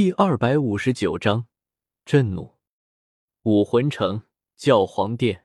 [0.00, 1.46] 第二百五十九章，
[2.06, 2.58] 震怒。
[3.42, 4.22] 武魂城
[4.56, 5.44] 教皇殿，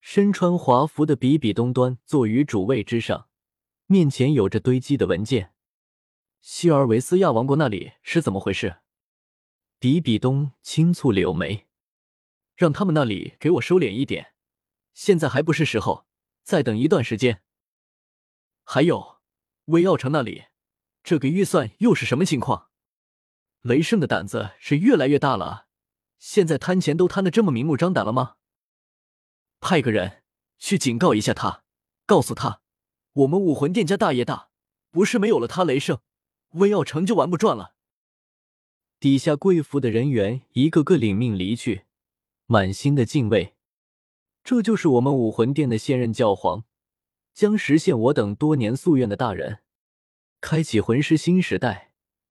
[0.00, 3.28] 身穿华服的比比东端坐于主位之上，
[3.84, 5.52] 面前有着堆积的文件。
[6.40, 8.78] 希尔维斯亚王国那里是怎么回事？
[9.78, 11.66] 比比东轻蹙柳眉，
[12.56, 14.32] 让他们那里给我收敛一点，
[14.94, 16.06] 现在还不是时候，
[16.42, 17.42] 再等一段时间。
[18.64, 19.18] 还有，
[19.66, 20.44] 威奥城那里，
[21.02, 22.67] 这个预算又是什么情况？
[23.68, 25.66] 雷圣的胆子是越来越大了，
[26.18, 28.36] 现在贪钱都贪的这么明目张胆了吗？
[29.60, 30.22] 派个人
[30.56, 31.64] 去警告一下他，
[32.06, 32.62] 告诉他，
[33.12, 34.48] 我们武魂殿家大业大，
[34.90, 36.00] 不是没有了他雷圣，
[36.52, 37.74] 威奥城就玩不转了。
[38.98, 41.84] 底下贵服的人员一个个领命离去，
[42.46, 43.54] 满心的敬畏。
[44.42, 46.64] 这就是我们武魂殿的现任教皇，
[47.34, 49.58] 将实现我等多年夙愿的大人，
[50.40, 51.87] 开启魂师新时代。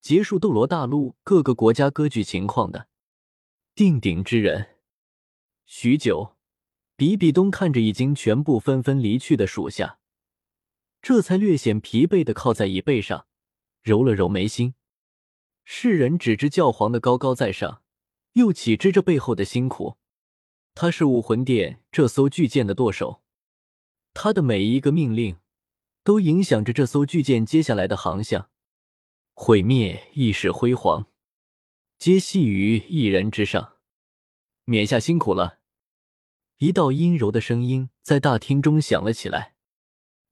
[0.08, 2.88] 结束斗罗大陆各个国家割据情况的
[3.76, 4.78] 定鼎之人。
[5.66, 6.38] 许久，
[6.96, 9.99] 比比东看着已经全部纷纷离去的属下，
[11.02, 13.27] 这才略显疲惫的靠在椅背上，
[13.84, 14.76] 揉了揉眉心。
[15.66, 17.82] 世人只知教皇的高高在上，
[18.32, 19.98] 又岂知这背后的辛苦？
[20.74, 23.21] 他是武魂殿这艘巨舰的舵手，
[24.14, 25.36] 他的每一个命令，
[26.05, 28.49] 都影响着这艘巨舰接下来的航向。
[29.40, 31.05] 毁灭亦是辉煌，
[31.99, 33.77] 皆系于一人之上。
[34.66, 35.60] 冕下辛苦了。
[36.57, 39.54] 一道阴柔的声音在大厅中响了起来。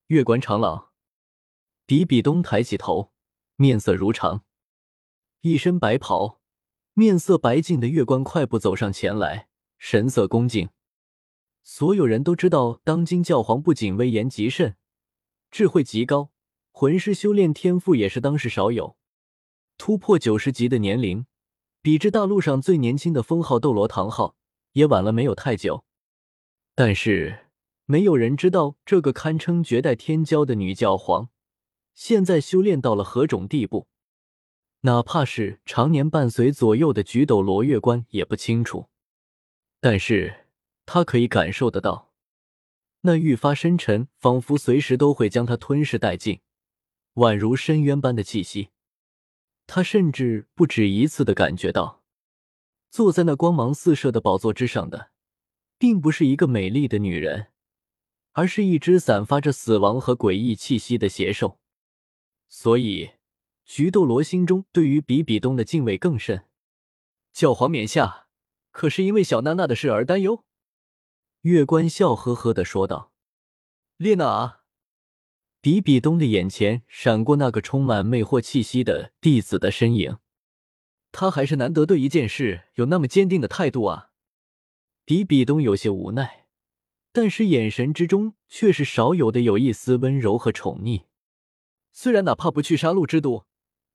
[0.08, 0.90] 月关长老，
[1.86, 3.14] 比比东抬起头，
[3.58, 4.44] 面色如常，
[5.42, 6.42] 一身白袍，
[6.94, 10.70] 面色白净的月关快步走上前来，神色恭敬。
[11.62, 14.76] 所有人都知道，当今教皇不仅威严极甚，
[15.52, 16.32] 智慧极高。
[16.78, 18.98] 魂师修炼天赋也是当世少有，
[19.78, 21.26] 突破九十级的年龄，
[21.82, 24.36] 比之大陆上最年轻的封号斗罗唐昊
[24.74, 25.86] 也晚了没有太久。
[26.76, 27.46] 但是
[27.86, 31.30] 没有人知道，这个堪称绝代天骄的女教皇，
[31.94, 33.88] 现在修炼到了何种地步？
[34.82, 38.90] 哪怕是常年伴随左右的菊斗罗月关也不清楚。
[39.80, 40.48] 但是
[40.86, 42.12] 他可以感受得到，
[43.04, 46.42] 那愈发深沉，仿佛随时都会将他吞噬殆尽。
[47.16, 48.72] 宛如深渊般的气息，
[49.68, 52.04] 他甚至不止一次的感觉到，
[52.92, 55.12] 坐在那光芒四射的宝座之上的，
[55.78, 57.54] 并不是一个美丽的女人，
[58.34, 61.60] 而是一只散发着死亡和诡异气息的邪兽。
[62.50, 63.12] 所以，
[63.64, 66.46] 菊斗罗心中对于比比东的敬畏更甚。
[67.32, 68.28] 教皇冕下，
[68.72, 70.44] 可是因为小娜娜的事而担忧？
[71.44, 73.14] 月关笑呵呵的说道
[73.96, 74.60] ：“列娜。”
[75.66, 80.20] 比比东的眼前闪过那个充满魅惑气息的弟子的身影，
[81.12, 84.12] 他还是难得对一件事有那么坚定的态度啊！
[85.06, 86.46] 比比东有些无奈，
[87.12, 91.06] 但是眼神之中却是少有的有一丝温柔和宠溺。
[91.92, 93.48] 虽然哪怕不去杀戮之都，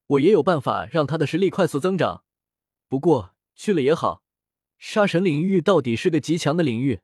[0.08, 2.24] 我也有办法让他的实力快速增长。
[2.88, 4.24] 不过去了也好，
[4.76, 6.98] 杀神领域到底是个极强的领域。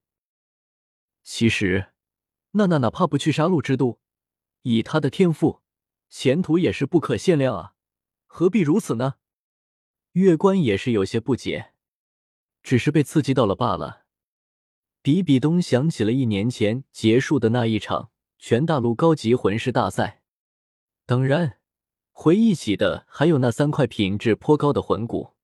[1.22, 1.92] 其实，
[2.54, 4.00] 娜娜哪怕不去杀戮之都。
[4.68, 5.62] 以他的天赋，
[6.08, 7.74] 前途也是不可限量啊！
[8.26, 9.14] 何必如此呢？
[10.14, 11.72] 月关也是有些不解，
[12.64, 14.06] 只是被刺激到了罢了。
[15.02, 20.24] 比比东想起了一年前结束的那一场全大陆高级魂师大赛，
[21.04, 21.60] 当然，
[22.10, 25.34] 回忆起的还有那三块品质颇高的魂骨，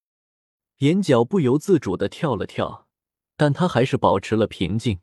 [0.79, 2.89] 眼角不由自主的跳了跳，
[3.37, 4.99] 但他还是保持了平静。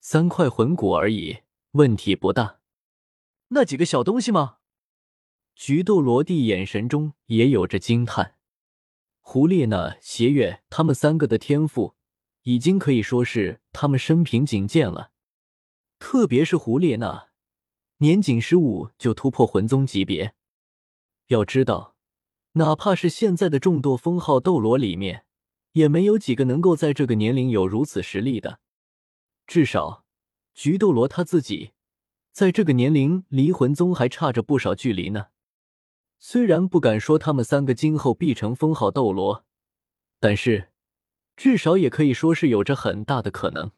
[0.00, 1.40] 三块魂骨而已，
[1.72, 2.60] 问题不大。
[3.48, 4.56] 那几个小东西吗？
[5.54, 8.34] 菊斗罗帝眼神中也有着惊叹。
[9.20, 11.94] 胡列娜、邪月他们三个的天赋，
[12.42, 15.12] 已经可以说是他们生平仅见了。
[15.98, 17.28] 特别是胡列娜，
[17.98, 20.34] 年仅十五就突破魂宗级别。
[21.28, 21.96] 要知道，
[22.52, 25.24] 哪怕是现在的众多封号斗罗里面，
[25.72, 28.60] 也没有几个能够在这个年龄有如此实力的。
[29.46, 30.04] 至少，
[30.52, 31.72] 菊斗罗他自己。
[32.36, 35.28] 在这个年龄，离魂宗还差着不少距离呢。
[36.18, 39.46] 虽然不敢说他们三个今后必成封号斗罗，
[40.20, 40.68] 但是
[41.34, 43.70] 至少也可以说是有着很大的可能。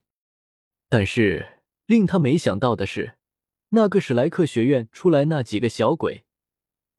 [0.89, 3.15] 但是令他没想到的是，
[3.69, 6.25] 那个史莱克学院出来那几个小鬼，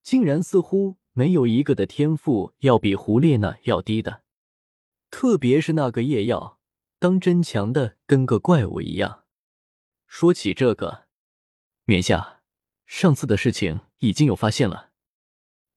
[0.02, 4.22] 竟然似乎没有一个的天赋要比胡列娜要低的。
[5.12, 6.58] 特别是那个夜耀，
[7.00, 9.26] 当真强的跟个怪物一样。
[10.08, 11.09] 说起这个。
[11.90, 12.44] 冕下，
[12.86, 14.92] 上次的事情已经有发现了。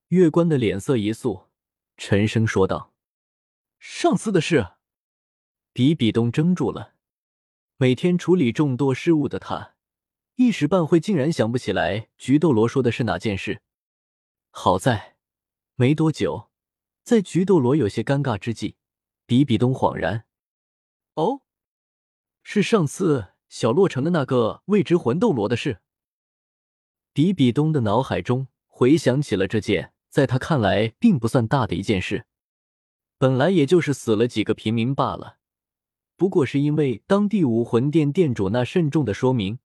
[0.09, 1.49] 月关的脸色一肃，
[1.97, 2.93] 沉声说道
[3.81, 4.73] ：“上次的事。”
[5.73, 6.93] 比比东怔住了。
[7.79, 9.75] 每天处理众多事务的他，
[10.35, 13.63] 一时半会竟然想不起来菊斗罗说的是哪件事。
[14.51, 15.17] 好在
[15.77, 16.51] 没多久，
[17.03, 18.75] 在菊斗罗有些尴尬之际，
[19.25, 20.27] 比比东恍然
[21.17, 21.41] ：“哦，
[22.43, 25.81] 是上次小洛城的那个未知魂斗罗的事。”
[27.15, 32.25] 比比东的脑海中回想起了这件在他看来并不算大的一件事，
[33.19, 35.39] 本来也就是死了几个平民罢了。
[36.17, 39.59] 不过是因为当地武魂殿殿主那慎重的说明，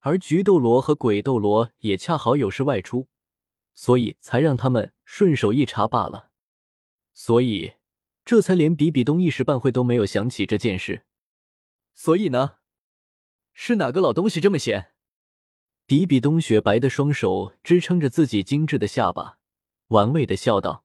[0.00, 3.08] 而菊斗罗和鬼斗罗也恰好有事外出，
[3.74, 6.30] 所以才让他们顺手一查罢了。
[7.14, 7.74] 所以
[8.24, 11.06] 这才连比比东一时半会都没有想起这件事。
[11.94, 12.56] 所以呢，
[13.54, 14.92] 是哪个老东西这么闲？
[15.86, 19.38] 比比东雪白的双手支撑着自己精致的下巴，
[19.88, 20.84] 玩味的笑道：“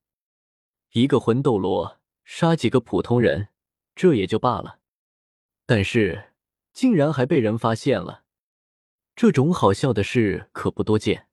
[0.93, 3.47] 一个魂斗罗杀几个普通人，
[3.95, 4.77] 这也就罢了。”
[5.65, 6.33] 但是，
[6.71, 8.25] 竟然还被人发现了，
[9.15, 11.27] 这种好笑的事可不多见。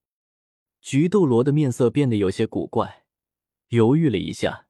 [0.80, 3.04] 菊斗罗的面色变得有些古怪，
[3.68, 4.66] 犹豫了一下，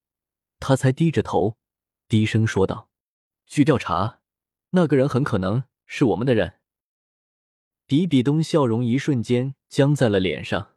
[0.59, 1.57] 他才低着头，
[2.09, 2.91] 低声说道
[3.47, 4.23] ：“据调查，
[4.71, 6.55] 那个人很可能是我们的人。”
[7.89, 10.75] 比比东笑容一瞬间僵在了脸上。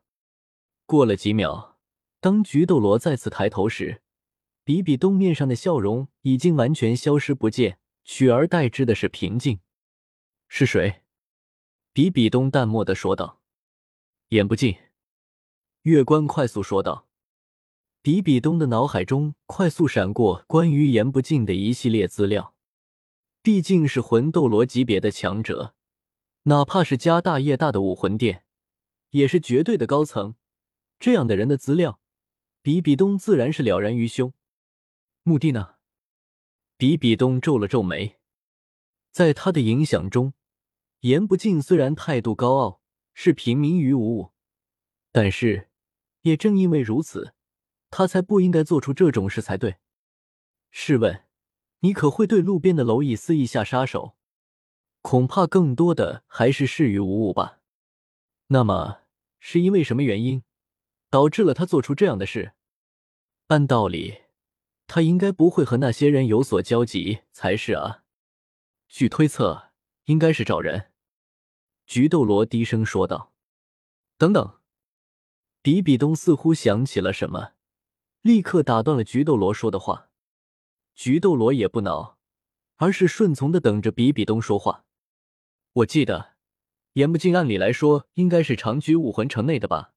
[0.86, 1.78] 过了几秒，
[2.22, 4.02] 当菊斗罗再次抬头时，
[4.64, 7.80] 比比东面上的笑容已经完全消失不见。
[8.06, 9.60] 取而代之的是平静。
[10.48, 11.02] 是谁？
[11.92, 13.42] 比比东淡漠的说道。
[14.30, 14.78] 言不尽。
[15.82, 17.10] 月关快速说道。
[18.02, 22.56] 比比东的脑海中快速闪过关于言不尽的一系列资料。
[23.44, 25.76] 毕竟是魂斗罗级别的强者，
[26.44, 28.46] 哪怕是家大业大的武魂殿，
[29.12, 30.36] 也是绝对的高层。
[31.00, 32.00] 这样的人的资料，
[32.62, 34.34] 比比东自然是了然于胸。
[35.24, 35.76] 目的呢？
[36.78, 38.18] 比比东皱了皱眉，
[39.12, 40.34] 在他的影响中，
[41.02, 42.82] 言不尽虽然态度高傲，
[43.14, 44.32] 是平民于无物，
[45.12, 45.70] 但是
[46.22, 47.36] 也正因为如此，
[47.92, 49.78] 他才不应该做出这种事才对。
[50.72, 51.26] 试问，
[51.82, 54.16] 你可会对路边的蝼蚁肆意下杀手？
[55.12, 57.60] 恐怕更多的还是事与无物吧。
[58.48, 59.00] 那么，
[59.42, 60.42] 是因为什么原因
[61.10, 62.54] 导致了他做出这样的事？
[63.48, 64.22] 按道理。
[64.88, 68.06] 他应该不会和那些人有所交集才是啊！
[68.88, 69.72] 据推测，
[70.06, 70.94] 应该是找人。
[71.86, 73.34] 菊斗罗低声说道
[74.18, 74.60] ：“等等。”
[75.62, 77.52] 比比东似乎想起了什么，
[78.22, 80.10] 立刻打断了菊斗罗说的话。
[80.96, 82.18] 菊斗罗也不恼，
[82.78, 84.86] 而是顺从的等着比比东说话。
[85.74, 86.34] 我记得，
[86.94, 89.94] 言不尽，按理来说应该是长居武魂城内的吧？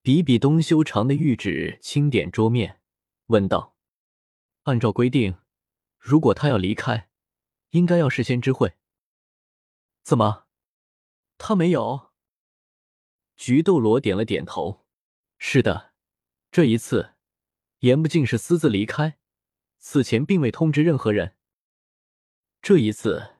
[0.00, 2.80] 比比东修长的玉指轻点桌面，
[3.26, 3.74] 问道。
[4.62, 5.38] 按照规定，
[5.98, 7.08] 如果他要离开，
[7.70, 8.74] 应该要事先知会。
[10.04, 10.46] 怎么，
[11.36, 12.12] 他没有？
[13.36, 14.86] 菊斗罗点了点头。
[15.38, 15.92] 是的，
[16.52, 17.14] 这一次，
[17.80, 19.18] 言不尽是私自离开，
[19.78, 21.36] 此前并未通知任何人。
[22.62, 23.35] 这一次，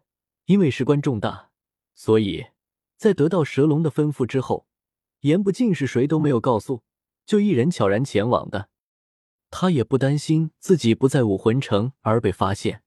[0.47, 1.51] 因为事关重大，
[1.95, 2.47] 所以
[2.97, 4.67] 在得到蛇龙的吩咐之后，
[5.21, 6.83] 言不尽是谁都没有告诉，
[7.25, 8.69] 就一人悄然前往的。
[9.51, 12.83] 他也不担心自己不在武魂城而被发现，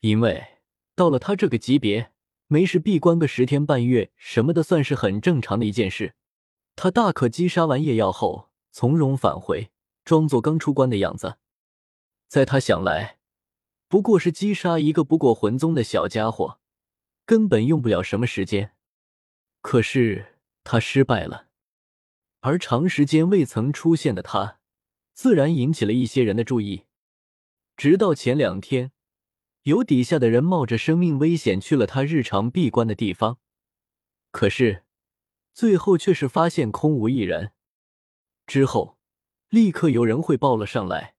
[0.00, 0.60] 因为
[0.94, 2.12] 到了他这个级别，
[2.46, 6.14] 没事闭关个十天半月什么的，算是很正常的一件事。
[6.76, 9.70] 他大可击杀完夜药后从容返回，
[10.04, 11.36] 装作刚出关的样子。
[12.26, 13.18] 在他想来，
[13.88, 16.58] 不过是击杀一个不过魂宗的小家伙，
[17.24, 18.72] 根本用不了什么时间。
[19.60, 21.48] 可是他失败了，
[22.40, 24.60] 而长时间未曾出现的他。
[25.14, 26.86] 自然引起了一些人的注意，
[27.76, 28.90] 直到前两天，
[29.62, 33.38] 有底下的人冒着生命危险去了他日常闭关的地方，
[34.32, 34.84] 可是
[35.52, 37.52] 最后却是发现空无一人。
[38.46, 38.98] 之后，
[39.48, 41.14] 立刻有人汇报了上来，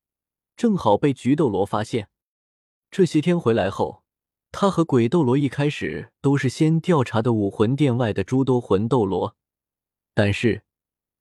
[0.57, 2.09] 正好被菊斗罗发现。
[2.91, 4.03] 这些天回来后，
[4.57, 9.35] 他和鬼斗罗一开始都是先调查的武魂殿外的诸多魂斗罗，
[10.13, 10.63] 但是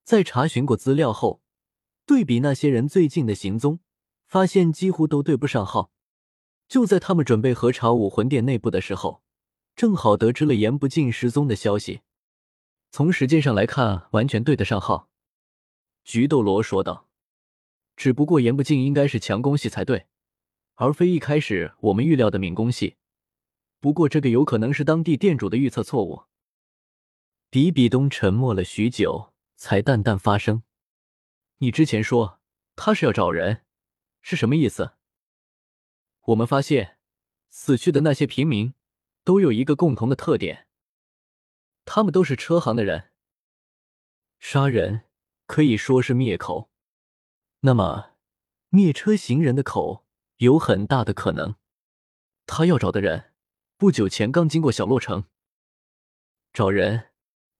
[0.04, 1.42] 在查询过资料后。
[2.06, 3.80] 对比那些人最近的行踪，
[4.28, 5.90] 发现几乎都对不上号。
[6.68, 9.24] 就在他们准备核查武魂殿内部的时候，
[9.74, 12.02] 正好得知了言不尽失踪的消息。
[12.92, 15.08] 从时间上来看，完全对得上号。
[16.04, 17.08] 菊斗罗说道
[17.96, 20.06] ：“只不过言不尽应该是强攻系才对，
[20.76, 22.94] 而非一开始我们预料的敏攻系。
[23.84, 26.22] 不过这个有可能是当地店主的预测错误。”
[27.52, 30.62] 比比东沉默了许久，才淡淡发声。
[31.58, 32.40] 你之前说
[32.76, 33.66] 他是要找人，
[34.22, 34.92] 是什么意思？
[36.28, 36.96] 我们发现
[37.50, 38.72] 死去的那些平民
[39.22, 40.66] 都有一个共同的特点，
[41.84, 43.10] 他们都是车行的人。
[44.38, 45.02] 杀人
[45.44, 46.70] 可以说是灭口，
[47.60, 48.12] 那么
[48.70, 50.06] 灭车行人的口
[50.38, 51.56] 有很大的可能。
[52.46, 53.33] 他要找的人
[53.76, 55.24] 不久前刚经过小洛城，
[56.52, 57.10] 找人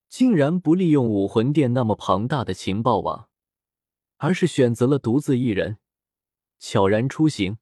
[0.09, 3.29] 竟然不利用武魂殿那么庞大的情报网，
[4.19, 5.79] 而是选择了独自一人
[6.61, 7.59] 悄然出行，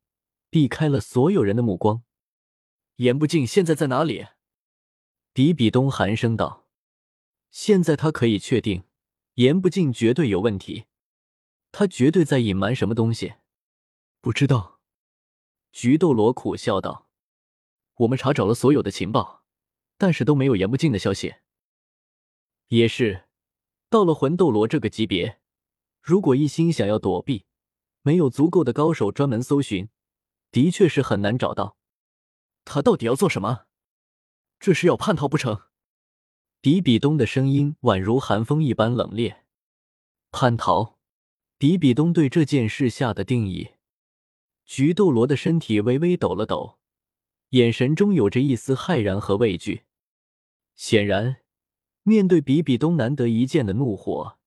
[0.50, 2.02] 避开了所有人的目光。
[2.96, 4.26] 言不尽现在在哪里？
[5.32, 6.66] 比比东寒声道
[7.50, 8.84] ：“现在他可以确定。”
[9.36, 10.84] 言不尽绝对有问题，
[11.72, 13.36] 他绝对在隐瞒什么东西。
[14.20, 14.78] 不知道，
[15.72, 17.08] 菊斗罗苦笑道
[17.96, 19.44] ：“我们查找了所有的情报，
[19.98, 21.34] 但是都没有言不尽的消息。
[22.68, 23.24] 也是，
[23.88, 25.40] 到了魂斗罗这个级别，
[26.00, 27.44] 如果一心想要躲避，
[28.02, 29.88] 没有足够的高手专门搜寻，
[30.50, 31.76] 的确是很难找到。
[32.64, 33.66] 他到底要做什么？
[34.58, 35.62] 这是要叛逃不成？”
[36.62, 39.38] 比比东的声音宛如寒风一般冷冽。
[40.30, 40.96] 叛逃？
[41.58, 43.72] 比比东对这件事下的定义。
[44.64, 46.78] 菊斗罗的身体微微抖了抖，
[47.52, 49.84] 眼神中有着一丝骇然和畏惧。
[50.74, 51.42] 显然，
[52.02, 54.38] 面对比比东难得一见的怒火，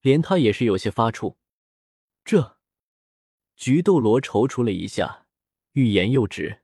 [0.00, 1.36] 连他也是有些发怵。
[2.24, 2.58] 这……
[3.56, 5.26] 菊斗罗踌躇了一下，
[5.72, 6.62] 欲言又止。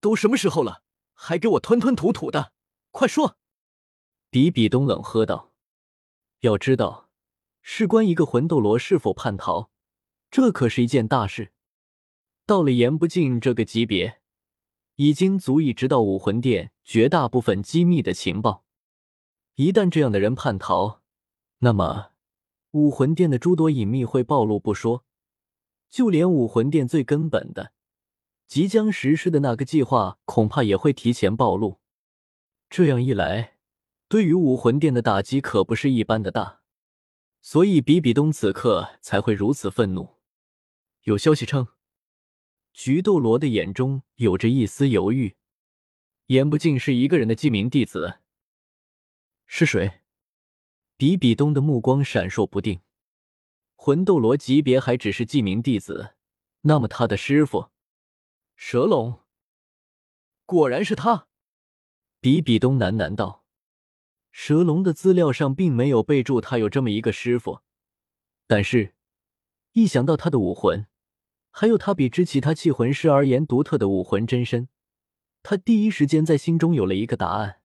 [0.00, 2.52] 都什么时候了，还给我吞吞吐吐的？
[2.90, 3.38] 快说！
[4.30, 5.52] 比比东冷喝道
[6.40, 7.08] ：“要知道，
[7.62, 9.70] 事关一个魂斗罗是否叛逃，
[10.28, 11.52] 这可是一件大事。
[12.44, 14.20] 到了言不尽这个级别，
[14.96, 18.64] 已经足以知道武魂殿绝大部分机密的情报。
[19.54, 21.00] 一旦这样的人叛逃，
[21.58, 22.12] 那么
[22.72, 25.04] 武魂殿的诸多隐秘会暴露不说，
[25.90, 27.72] 就连武魂殿最根本的、
[28.46, 31.80] 即将实施的那个计划，恐怕也会提前暴露。
[32.68, 33.52] 这样一来。”
[34.06, 36.60] 对于武魂殿的打击可不是一般的大，
[37.40, 40.18] 所以比比东此刻才会如此愤怒。
[41.04, 41.66] 有消息称，
[42.74, 45.36] 菊斗罗的眼中有着一丝犹豫。
[46.26, 48.18] 言不尽是一个人的记名弟子，
[49.46, 50.00] 是谁？
[50.96, 52.80] 比比东的目光闪烁不定。
[53.76, 56.14] 魂斗罗级别还只是记名弟子，
[56.62, 57.70] 那么他的师傅
[58.56, 59.20] 蛇龙，
[60.44, 61.28] 果然是他。
[62.20, 63.44] 比比东喃喃道。
[64.32, 67.60] 蛇龙的资料上并没有备注他有这么一个师傅，
[68.48, 68.94] 但是，
[69.72, 70.88] 一想到他的武魂，
[71.56, 74.68] 还有他比之其他器魂师而言独特的武魂真身，
[75.40, 77.60] 他第一时间在心中有了一个答案。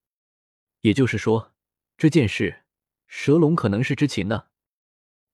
[0.81, 1.55] 也就是说，
[1.97, 2.61] 这件事，
[3.07, 4.49] 蛇龙可能是知情的。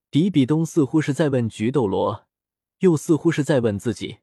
[0.10, 2.30] 比比东似乎是在问菊斗罗，
[2.80, 4.20] 又似乎是在问自己，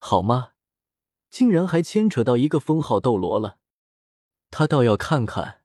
[0.00, 0.54] 好吗？
[1.30, 3.58] 竟然还牵扯到一个封号斗罗了，
[4.50, 5.62] 他倒要看看。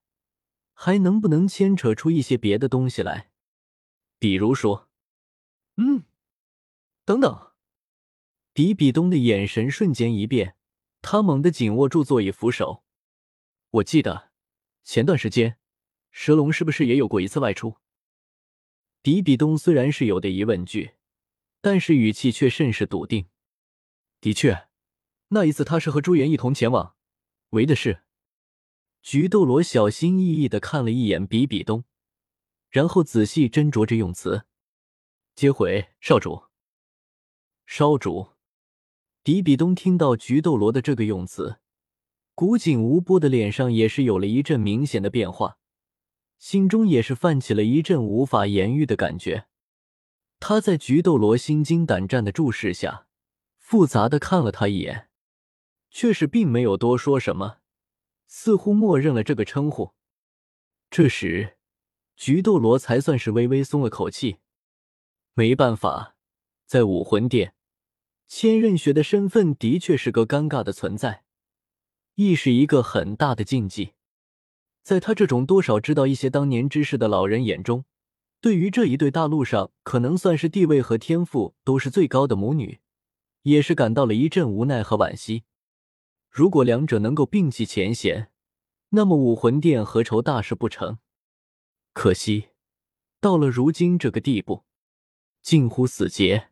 [0.76, 3.32] 还能不能牵扯出一些别的东西来？
[4.20, 4.90] 比如说，
[5.78, 6.04] 嗯，
[7.04, 7.53] 等等。
[8.54, 10.56] 比比东的眼神瞬间一变，
[11.02, 12.84] 他猛地紧握住座椅扶手。
[13.72, 14.32] 我记得
[14.84, 15.58] 前段时间，
[16.12, 17.78] 蛇龙是不是也有过一次外出？
[19.02, 20.94] 比比东虽然是有的疑问句，
[21.62, 23.28] 但是语气却甚是笃定。
[24.22, 24.68] 的确，
[25.30, 26.96] 那一次他是和朱颜一同前往，
[27.50, 28.04] 为的是。
[29.02, 31.86] 菊斗罗小心翼翼的看了一眼比比东，
[32.70, 34.46] 然后仔细斟酌着用词
[35.36, 36.44] ：“接回少主。”
[37.66, 38.30] 少主。
[39.24, 41.60] 比比东听到菊斗罗的这个用词，
[42.36, 45.58] 古井无波的脸上也是有了一阵明显的变化，
[46.38, 49.46] 心中也是泛起了一阵无法言喻的感觉。
[50.42, 53.08] 他在菊斗罗心惊胆战的注视下，
[53.58, 55.08] 复杂的看了他一眼，
[55.90, 57.60] 却是并没有多说什么。
[58.28, 59.94] 似乎默认了这个称呼。
[60.90, 61.56] 这时，
[62.18, 64.40] 菊斗罗才算是微微松了口气。
[65.34, 66.18] 没办法，
[66.66, 67.56] 在武魂殿，
[68.36, 71.24] 千仞雪的身份的确是个尴尬的存在，
[72.16, 73.94] 亦是一个很大的禁忌。
[74.82, 77.86] 在他这种多少知道一些当年之事的老人眼中，
[78.42, 82.80] 对于这一对大陆上可能算是地位和天赋都是最高的母女，
[83.44, 85.44] 也是感到了一阵无奈和惋惜。
[86.28, 88.32] 如果两者能够并弃前嫌，
[88.90, 90.98] 那么武魂殿何愁大事不成？
[91.94, 92.50] 可惜，
[93.22, 94.64] 到了如今这个地步，
[95.44, 96.50] 近乎死结。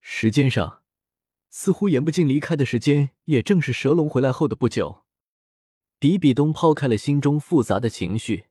[0.00, 0.82] 时间上，
[1.50, 5.04] 似乎言不尽离开的时间也正是蛇龙回来后的不久。
[5.98, 8.46] 比比东抛开了心中复杂的情绪，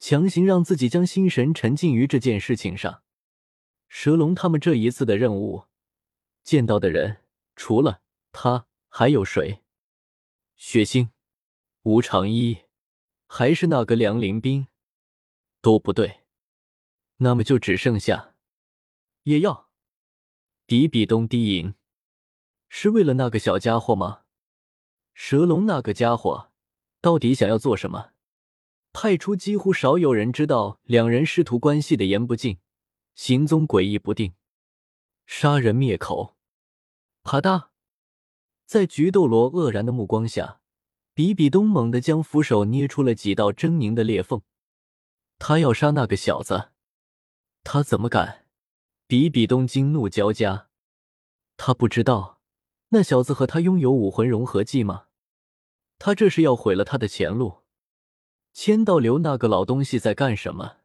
[0.00, 3.02] 强行让自己将心神沉浸于这件事情上。
[3.88, 5.66] 蛇龙他们这一次的任务，
[6.42, 7.18] 见到的人
[7.54, 9.62] 除了他还有谁？
[10.56, 11.10] 血腥、
[11.82, 12.64] 吴长一，
[13.28, 14.66] 还是那个梁林斌？
[15.60, 16.22] 都不对，
[17.18, 18.34] 那么就只剩下
[19.24, 19.70] 叶耀。
[20.66, 21.74] 比比东低吟
[22.68, 24.22] ：“是为了那个小家伙吗？
[25.14, 26.50] 蛇龙那个家伙
[27.00, 28.10] 到底想要做什么？
[28.92, 32.58] 派出几乎少有人知道两人师徒关系的严不敬，
[33.14, 34.34] 行踪诡异不定，
[35.26, 36.36] 杀人灭口。
[37.22, 37.68] 啪嗒，
[38.64, 40.60] 在菊斗罗愕然的目光下，
[41.12, 44.42] 比比东猛地将扶手捏出了几道狰狞的裂缝。
[45.38, 46.70] 他要杀那个小子，
[47.64, 48.46] 他怎么敢？
[49.06, 50.68] 比比东惊怒交加，
[51.56, 52.35] 他不知道
[52.88, 55.06] 那小子和他拥有武魂融合技吗？
[55.98, 57.62] 他这是要毁了他的前路。
[58.52, 60.78] 千道流那个老东西在干什么？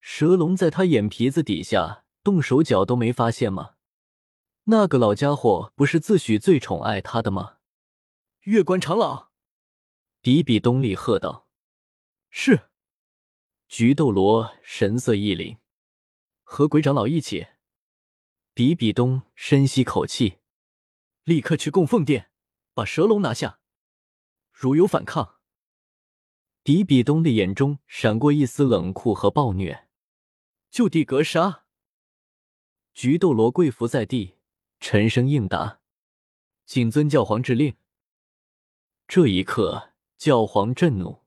[0.00, 3.74] 蛇龙在他眼皮子底下动手脚都没发现吗？
[4.64, 7.56] 那个老家伙不是自诩最宠爱他的吗？
[8.42, 9.28] 月关长老，
[10.20, 11.48] 比比东厉喝道
[12.30, 12.68] ：“是。”
[13.68, 15.58] 菊斗罗神色一凛。
[16.42, 17.48] 和鬼长老一起。
[18.54, 20.38] 比比东深吸口气，
[21.28, 22.30] 立刻去供奉殿，
[22.72, 23.60] 把蛇龙拿下。
[24.50, 25.34] 如有反抗，
[26.62, 29.90] 比比东的眼中闪过一丝冷酷和暴虐，
[30.70, 31.66] 就地格杀。
[32.94, 34.38] 菊斗罗跪伏在地，
[34.80, 35.80] 沉声应答
[36.64, 37.76] ：“谨遵教皇之令。”
[39.06, 41.17] 这一刻，教皇震怒。